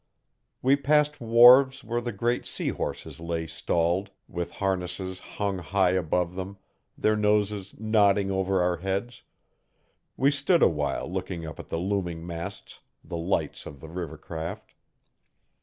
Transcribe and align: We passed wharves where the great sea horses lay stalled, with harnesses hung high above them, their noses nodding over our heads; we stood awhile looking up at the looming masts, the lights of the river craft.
We 0.63 0.77
passed 0.77 1.19
wharves 1.21 1.83
where 1.83 2.01
the 2.01 2.11
great 2.11 2.43
sea 2.47 2.69
horses 2.69 3.19
lay 3.19 3.45
stalled, 3.45 4.09
with 4.27 4.53
harnesses 4.53 5.19
hung 5.19 5.59
high 5.59 5.91
above 5.91 6.33
them, 6.33 6.57
their 6.97 7.15
noses 7.15 7.75
nodding 7.77 8.31
over 8.31 8.63
our 8.63 8.77
heads; 8.77 9.21
we 10.17 10.31
stood 10.31 10.63
awhile 10.63 11.07
looking 11.07 11.45
up 11.45 11.59
at 11.59 11.67
the 11.69 11.77
looming 11.77 12.25
masts, 12.25 12.79
the 13.03 13.15
lights 13.15 13.67
of 13.67 13.79
the 13.79 13.89
river 13.89 14.17
craft. 14.17 14.73